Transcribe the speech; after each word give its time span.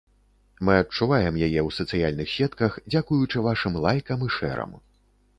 Мы 0.67 0.75
адчуваем 0.83 1.35
яе 1.47 1.59
ў 1.67 1.75
сацыяльных 1.79 2.31
сетках, 2.37 2.77
дзякуючы 2.93 3.43
вашым 3.49 3.77
лайкам 3.85 4.25
і 4.29 4.31
шэрам. 4.37 4.73